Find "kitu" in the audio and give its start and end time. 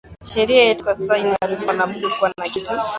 2.49-2.71